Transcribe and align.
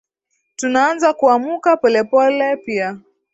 tunaanza 0.57 1.09
kuamuka 1.19 1.71
pole 1.81 2.01
pole 2.09 2.49
pia 2.63 2.87